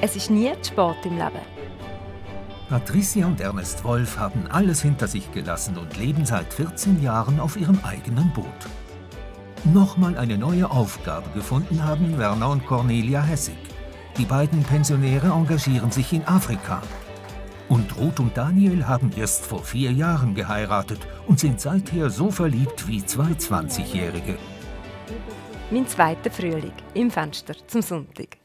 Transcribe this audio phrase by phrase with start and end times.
[0.00, 1.40] Es ist nie zu spät im Leben.
[2.68, 7.56] Patricia und Ernest Wolf haben alles hinter sich gelassen und leben seit 14 Jahren auf
[7.56, 8.46] ihrem eigenen Boot.
[9.64, 13.56] Nochmal eine neue Aufgabe gefunden haben Werner und Cornelia Hessig.
[14.18, 16.82] Die beiden Pensionäre engagieren sich in Afrika.
[17.68, 22.86] Und Ruth und Daniel haben erst vor vier Jahren geheiratet und sind seither so verliebt
[22.86, 24.36] wie zwei 20-Jährige.
[25.70, 28.38] Mein zweiter Frühling im Fenster zum Sonntag.